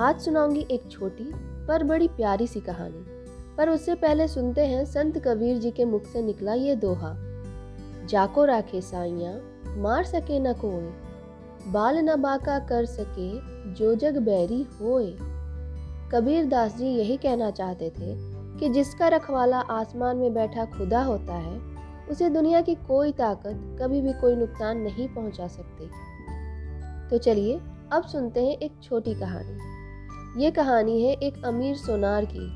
आज 0.00 0.20
सुनाऊँगी 0.20 0.66
एक 0.70 0.90
छोटी, 0.90 1.32
पर 1.66 1.84
बड़ी 1.84 2.08
प्यारी 2.08 2.46
सी 2.46 2.60
कहानी। 2.60 3.04
पर 3.56 3.68
उससे 3.68 3.94
पहले 3.94 4.28
सुनते 4.28 4.66
हैं 4.66 4.84
संत 4.84 5.18
कबीर 5.18 5.58
जी 5.58 5.70
के 5.70 5.84
मुख 5.84 6.04
से 6.04 6.22
निकला 6.22 6.54
ये 6.54 6.76
दोहा। 6.76 7.14
जाको 8.06 8.44
राखे 8.44 8.80
साइया 8.80 9.40
मार 9.76 10.04
सके 10.04 10.38
न 10.38 10.52
कोई 10.52 10.92
बाल 11.72 11.98
न 11.98 12.16
बाका 12.22 12.58
कर 12.58 12.84
सके, 12.84 13.40
जो 13.74 13.94
जग 13.94 14.18
बैरी 14.18 14.62
होए। 14.62 15.16
कबीर 16.12 16.44
दास 16.44 16.76
जी 16.76 16.86
यही 16.86 17.16
कहना 17.16 17.50
चाहते 17.50 17.90
थे 17.90 18.14
कि 18.58 18.68
जिसका 18.68 19.08
रखवाला 19.08 19.58
आसमान 19.58 20.16
में 20.16 20.34
बैठा 20.34 20.64
खुदा 20.64 21.02
होता 21.02 21.34
है, 21.34 21.60
उसे 22.10 22.30
दुनिया 22.30 22.60
की 22.60 22.74
कोई 22.74 23.12
ताकत 23.12 23.78
कभी 23.82 24.00
भी 24.00 24.12
कोई 24.12 24.36
नुकसान 24.36 24.78
नहीं 24.78 25.08
पहुँचा 25.08 25.46
सकती। 25.46 25.90
तो 27.10 27.18
चलिए, 27.18 27.60
अब 27.92 28.02
सुनते 28.02 28.46
हैं 28.46 28.56
एक 28.58 28.72
छोटी 28.82 29.14
कहानी। 29.14 29.75
ये 30.36 30.50
कहानी 30.50 31.02
है 31.02 31.12
एक 31.12 31.44
अमीर 31.44 31.76
सोनार 31.76 32.24
की, 32.24 32.48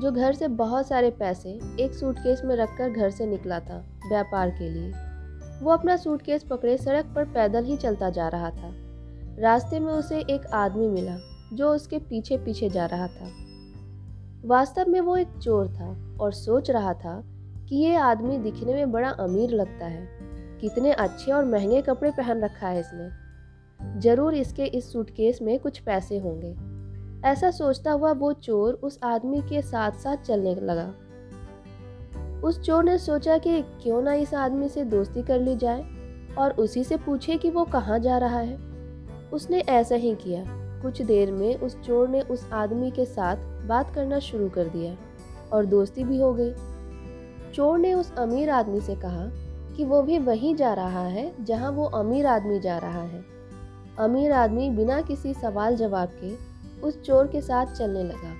जो 0.00 0.12
घर 0.12 0.32
से 0.32 0.48
बहुत 0.48 0.86
सारे 0.86 1.10
पैसे 1.10 1.60
एक 1.80 1.94
सूटकेस 1.94 2.42
में 2.44 2.56
रखकर 2.56 2.90
घर 2.90 3.10
से 3.10 3.26
निकला 3.26 3.60
था, 3.60 3.84
व्यापार 4.08 4.50
के 4.50 4.70
लिए। 4.70 4.92
वो 5.62 5.70
अपना 5.70 5.96
सूटकेस 5.96 6.44
पकड़े 6.44 6.78
सड़क 6.78 7.12
पर 7.16 7.24
पैदल 7.24 7.64
ही 7.64 7.76
चलता 7.76 8.10
जा 8.10 8.28
रहा 8.28 8.50
था। 8.50 8.72
रास्ते 9.38 9.80
में 9.80 9.92
उसे 9.92 10.18
एक 10.18 10.46
आदमी 10.46 10.88
मिला, 10.88 11.16
जो 11.52 11.68
उसके 11.68 11.98
पीछे 11.98 12.36
पीछे 12.36 12.68
जा 12.68 12.86
रहा 12.86 13.06
था। 13.06 13.30
वास्तव 14.44 14.84
में 14.88 15.00
वो 15.00 15.16
एक 15.16 15.28
चोर 15.42 15.68
था 15.68 16.16
और 16.20 16.32
सोच 16.32 16.70
रहा 16.70 16.94
था 16.94 17.24
कि 17.68 17.76
ये 17.76 17.96
आदमी 17.96 18.38
दिखने 18.38 18.74
में 18.74 18.92
बड़ा 18.92 19.08
अमीर 19.08 19.50
लगता 19.50 19.86
है। 19.86 20.08
कितने 20.60 20.92
अच्छे 20.92 21.32
और 21.32 21.44
महँगे 21.44 21.82
कपड़े 21.82 22.10
पहन 22.10 22.44
रखा 22.44 22.68
है 22.68 22.80
इसने। 22.80 23.10
ज़रूर 24.00 24.34
इसके 24.34 24.64
इस 24.64 24.92
सूटकेस 24.92 25.38
में 25.42 25.58
कुछ 25.58 25.78
पैसे 25.78 26.18
होंगे। 26.18 26.75
ऐसा 27.26 27.50
सोचता 27.50 27.92
हुआ 27.92 28.12
वो 28.12 28.32
चोर 28.32 28.74
उस 28.74 29.00
आदमी 29.02 29.40
के 29.40 29.62
साथ 29.62 29.92
साथ 29.92 30.16
चलने 30.16 30.54
लगा। 30.54 30.94
उस 32.44 32.60
चोर 32.60 32.84
ने 32.84 32.98
सोचा 32.98 33.38
कि 33.38 33.62
क्यों 33.62 34.02
ना 34.02 34.14
इस 34.14 34.34
आदमी 34.34 34.68
से 34.68 34.84
दोस्ती 34.84 35.22
कर 35.22 35.40
ली 35.40 35.56
जाए 35.56 35.84
और 36.38 36.50
उसी 36.50 36.84
से 36.84 36.96
पूछे 36.96 37.36
कि 37.36 37.50
वो 37.50 37.64
कहाँ 37.64 37.98
जा 37.98 38.18
रहा 38.18 38.38
है। 38.38 38.56
उसने 39.32 39.58
ऐसा 39.58 39.94
ही 39.94 40.14
किया। 40.14 40.44
कुछ 40.82 41.02
देर 41.02 41.32
में 41.32 41.56
उस 41.56 41.80
चोर 41.80 42.08
ने 42.08 42.20
उस 42.20 42.48
आदमी 42.52 42.90
के 42.90 43.04
साथ 43.04 43.66
बात 43.66 43.94
करना 43.94 44.18
शुरू 44.18 44.48
कर 44.48 44.64
दिया 44.64 44.96
और 45.52 45.66
दोस्ती 45.66 46.04
भी 46.04 46.20
हो 46.20 46.34
गई। 46.34 46.52
चोर 47.52 47.78
ने 47.78 47.94
उस 47.94 48.14
अमीर 48.14 48.50
आदमी 48.50 48.80
से 48.80 48.94
कहा 48.94 49.30
कि 49.76 49.84
वो 49.84 50.02
भी 50.02 50.18
वहीं 50.18 50.56
जा 50.56 50.74
रहा 50.74 51.06
है 51.06 51.44
जहाँ 51.44 51.70
वो 51.70 51.84
अमीर 51.84 52.26
आदमी 52.26 52.60
जा 52.60 52.78
रहा 52.78 53.02
है। 53.02 53.24
अमीर 53.98 54.32
आदमी 54.32 54.70
बिना 54.70 55.00
किसी 55.00 55.34
सवाल 55.34 55.76
जवाब 55.76 56.08
के 56.08 56.55
उस 56.80 57.00
चोर 57.02 57.26
के 57.26 57.40
साथ 57.40 57.74
चलने 57.74 58.02
लगा। 58.04 58.34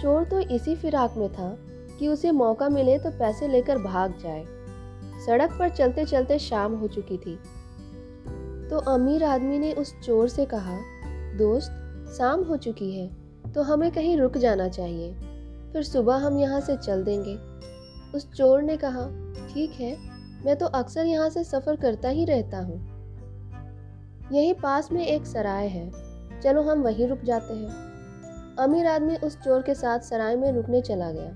चोर 0.00 0.24
तो 0.24 0.40
इसी 0.54 0.74
फिराक 0.76 1.14
में 1.16 1.28
था 1.32 1.56
कि 1.98 2.08
उसे 2.08 2.30
मौका 2.32 2.68
मिले 2.68 2.98
तो 2.98 3.10
पैसे 3.10 3.48
लेकर 3.48 3.78
भाग 3.78 4.18
जाए। 4.18 4.44
सड़क 5.26 5.56
पर 5.58 5.68
चलते 5.68 6.04
चलते 6.04 6.38
शाम 6.38 6.74
हो 6.74 6.88
चुकी 6.88 7.18
थी। 7.18 7.38
तो 8.70 8.78
अमीर 8.88 9.24
आदमी 9.24 9.58
ने 9.58 9.72
उस 9.72 9.94
चोर 10.00 10.28
से 10.28 10.44
कहा, 10.44 10.78
दोस्त, 11.38 11.70
शाम 12.18 12.42
हो 12.42 12.56
चुकी 12.56 12.92
है 12.98 13.52
तो 13.52 13.62
हमें 13.62 13.90
कहीं 13.92 14.16
रुक 14.16 14.36
जाना 14.38 14.68
चाहिए। 14.68 15.12
फिर 15.72 15.82
सुबह 15.82 16.16
हम 16.16 16.38
यहाँ 16.38 16.60
से 16.60 16.76
चल 16.76 17.04
देंगे। 17.04 17.34
उस 18.16 18.30
चोर 18.32 18.62
ने 18.62 18.76
कहा, 18.76 19.06
ठीक 19.54 19.70
है, 19.70 19.96
मैं 20.44 20.56
तो 20.56 20.66
अक्सर 20.66 21.06
यहाँ 21.06 21.28
से 21.30 21.44
सफ़र 21.44 21.76
करता 21.76 22.08
ही 22.08 22.24
रहता 22.24 22.58
हूँ। 22.58 22.78
यही 24.32 24.52
पास 24.52 24.92
में 24.92 25.06
एक 25.06 25.26
सराय 25.26 25.66
है। 25.66 25.90
चलो 26.42 26.62
हम 26.62 26.82
वहीं 26.82 27.06
रुक 27.06 27.18
जाते 27.24 27.54
हैं। 27.54 28.56
अमीर 28.58 28.86
आदमी 28.86 29.16
उस 29.16 29.36
चोर 29.36 29.62
के 29.62 29.74
साथ 29.74 29.98
सराय 29.98 30.36
में 30.36 30.52
रुकने 30.52 30.80
चला 30.80 31.10
गया। 31.10 31.30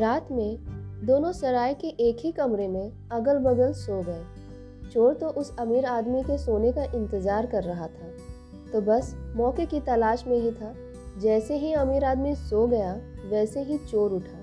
रात 0.00 0.28
में 0.32 0.58
दोनों 1.06 1.32
सराय 1.32 1.74
के 1.74 1.86
एक 1.86 2.16
ही 2.20 2.32
कमरे 2.32 2.68
में 2.68 3.08
अगल 3.12 3.38
बगल 3.38 3.72
सो 3.72 4.02
गए। 4.02 4.24
चोर 4.90 5.14
तो 5.14 5.28
उस 5.28 5.56
अमीर 5.58 5.84
आदमी 5.84 6.22
के 6.22 6.38
सोने 6.38 6.72
का 6.72 6.84
इंतज़ार 6.84 7.46
कर 7.46 7.62
रहा 7.62 7.86
था। 7.86 8.10
तो 8.72 8.80
बस 8.80 9.14
मौके 9.36 9.66
की 9.66 9.80
तलाश 9.80 10.26
में 10.26 10.38
ही 10.38 10.50
था। 10.50 10.74
जैसे 11.18 11.56
ही 11.56 11.72
अमीर 11.72 12.04
आदमी 12.04 12.34
सो 12.34 12.66
गया, 12.66 12.92
वैसे 13.30 13.62
ही 13.62 13.78
चोर 13.78 14.10
उठा। 14.10 14.42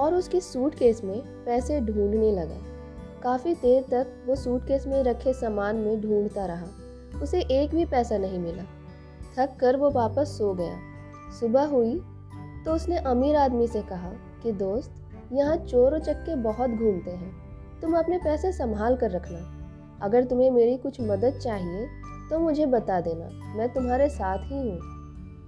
और 0.00 0.14
उसकी 0.14 0.40
सूटकेस 0.40 1.04
में 1.04 1.20
पैसे 1.44 1.80
ढूँढने 1.80 2.32
लगा। 2.32 2.60
काफ़ी 3.22 3.54
देर 3.54 3.82
तक 3.90 4.06
वो 4.26 4.36
सूटकेस 4.36 4.86
में 4.86 5.02
रखे 5.02 5.32
सामान 5.32 5.76
में 5.76 6.00
ढूंढता 6.00 6.46
रहा। 6.46 6.66
उसे 7.22 7.40
एक 7.40 7.70
भी 7.70 7.84
पैसा 7.84 8.18
नहीं 8.18 8.38
मिला। 8.38 8.64
थक 9.36 9.56
कर 9.60 9.76
वो 9.76 9.90
वापस 9.90 10.38
सो 10.38 10.54
गया। 10.54 10.76
सुबह 11.40 11.66
हुई 11.66 12.00
तो 12.64 12.72
उसने 12.72 12.96
अमीर 12.96 13.36
आदमी 13.36 13.66
से 13.66 13.82
कहा 13.82 14.12
कि, 14.42 14.52
दोस्त, 14.52 14.92
यहाँ 15.32 15.56
चोर 15.56 15.98
चक्के 15.98 16.36
बहुत 16.36 16.70
घूमते 16.70 17.10
हैं। 17.10 17.32
तुम 17.80 17.98
अपने 17.98 18.18
पैसे 18.18 18.52
संभाल 18.52 18.96
कर 18.96 19.10
रखना। 19.10 19.58
अगर 20.02 20.24
तुम्हें 20.24 20.50
मेरी 20.50 20.76
कुछ 20.76 21.00
मदद 21.00 21.38
चाहिए 21.38 21.86
तो 22.30 22.38
मुझे 22.38 22.66
बता 22.66 23.00
देना। 23.00 23.56
मैं 23.56 23.68
तुम्हारे 23.68 24.08
साथ 24.08 24.38
ही 24.38 24.70
हूँ। 24.70 24.78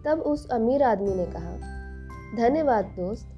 तब 0.04 0.20
उस 0.20 0.48
अमीर 0.50 0.82
आदमी 0.82 1.14
ने 1.14 1.26
कहा, 1.26 1.56
धन्यवाद, 2.36 2.84
दोस्त। 2.84 3.28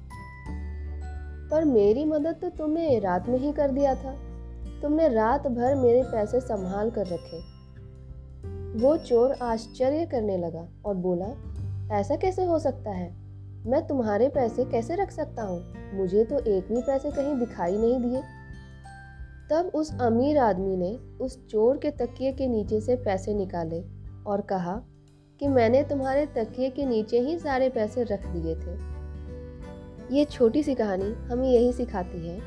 पर 1.51 1.65
मेरी 1.65 2.05
मदद 2.05 2.35
तो 2.41 2.49
तुमने 2.49 2.99
रात 2.99 3.29
में 3.29 3.39
ही 3.39 3.51
कर 3.51 3.71
दिया 3.71 3.95
था। 3.95 4.15
तुमने 4.81 5.07
रात 5.07 5.47
भर 5.47 5.75
मेरे 5.75 6.03
पैसे 6.03 6.39
संभाल 6.39 6.89
कर 6.89 7.05
रखे। 7.05 7.56
वो 8.77 8.97
चोर 8.97 9.31
आश्चर्य 9.31 10.05
करने 10.05 10.37
लगा 10.37 10.67
और 10.85 10.95
बोला, 10.95 11.27
ऐसा 11.99 12.15
कैसे 12.15 12.43
हो 12.43 12.59
सकता 12.59 12.91
है? 12.91 13.15
मैं 13.65 13.87
तुम्हारे 13.87 14.29
पैसे 14.29 14.65
कैसे 14.65 14.95
रख 14.95 15.11
सकता 15.11 15.43
हूँ? 15.43 15.73
मुझे 15.93 16.23
तो 16.23 16.39
एक 16.39 16.67
भी 16.67 16.81
पैसे 16.81 17.11
कहीं 17.11 17.39
दिखाई 17.39 17.77
नहीं 17.77 17.99
दिए। 17.99 18.21
तब 19.51 19.71
उस 19.75 20.01
अमीर 20.01 20.37
आदमी 20.37 20.77
ने 20.77 20.95
उस 21.21 21.47
चोर 21.47 21.77
के 21.77 21.91
तकिए 21.91 22.31
के 22.31 22.47
नीचे 22.47 22.81
से 22.81 22.95
पैसे 22.95 23.33
निकाले 23.33 23.83
और 24.27 24.41
कहा 24.41 24.81
कि 25.39 25.47
मैंने 25.47 25.83
तुम्हारे 25.83 26.25
तकिए 26.25 26.69
के 26.69 26.85
नीचे 26.85 27.19
ही 27.19 27.39
सारे 27.39 27.69
पैसे 27.69 28.03
रख 28.03 28.27
दिए 28.27 28.55
थे। 28.55 28.97
ये 30.17 30.25
छोटी 30.25 30.63
सी 30.63 30.75
कहानी 30.75 31.13
हमें 31.13 31.49
यही 31.49 31.73
सिखाती 31.73 32.27
है 32.27 32.39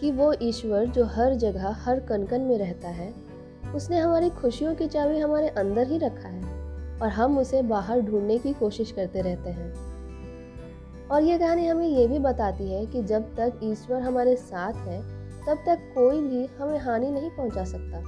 कि 0.00 0.10
वो 0.10 0.34
ईश्वर 0.42 0.86
जो 0.86 1.04
हर 1.04 1.34
जगह 1.34 1.68
हर 1.68 2.00
कनकन 2.00 2.40
में 2.40 2.58
रहता 2.58 2.88
है 2.88 3.25
उसने 3.74 3.98
हमारी 3.98 4.30
खुशियों 4.30 4.74
की 4.74 4.86
चाबी 4.86 5.18
हमारे 5.18 5.48
अंदर 5.48 5.86
ही 5.86 5.98
रखा 5.98 6.28
है 6.28 6.42
और 7.02 7.08
हम 7.08 7.38
उसे 7.38 7.62
बाहर 7.62 8.00
ढूँढने 8.00 8.38
की 8.38 8.52
कोशिश 8.52 8.92
करते 8.92 9.20
रहते 9.20 9.50
हैं। 9.50 9.74
और 11.08 11.22
ये 11.22 11.38
कहानी 11.38 11.66
हमें 11.66 11.88
ये 11.88 12.06
भी 12.06 12.18
बताती 12.18 12.72
है 12.72 12.86
कि 12.86 13.02
जब 13.02 13.36
तक 13.36 13.60
ईश्वर 13.62 14.00
हमारे 14.00 14.36
साथ 14.36 14.72
है, 14.72 15.02
तब 15.46 15.58
तक 15.66 15.78
कोई 15.94 16.20
भी 16.20 16.46
हमें 16.46 16.78
हानि 16.78 17.10
नहीं 17.10 17.30
पहुँचा 17.30 17.64
सकता। 17.64 18.00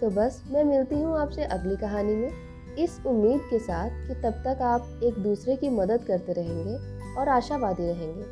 तो 0.00 0.10
बस, 0.10 0.44
मैं 0.50 0.64
मिलती 0.64 0.94
हूँ 0.94 1.18
आपसे 1.18 1.44
अगली 1.44 1.76
कहानी 1.76 2.14
में, 2.14 2.30
इस 2.78 3.00
उम्मीद 3.06 3.40
के 3.50 3.58
साथ 3.58 3.90
कि 4.08 4.14
तब 4.14 4.30
तक 4.30 4.58
आप 4.62 5.00
एक 5.04 5.14
दूसरे 5.14 5.56
की 5.56 5.68
मदद 5.68 6.04
करते 6.04 6.32
रहेंगे 6.32 6.76
और 7.14 7.28
आशावादी 7.28 7.86
रहेंगे। 7.86 8.24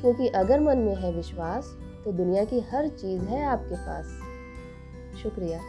क्योंकि 0.00 0.28
अगर 0.28 0.60
मन 0.60 0.78
में 0.78 0.94
है 0.94 1.12
विश्वास 1.12 1.76
तो 2.04 2.12
दुनिया 2.12 2.44
की 2.44 2.60
हर 2.60 2.88
चीज़ 2.88 3.22
है 3.22 3.44
आपके 3.44 3.74
पास। 3.74 4.25
शुक्रिया। 5.22 5.60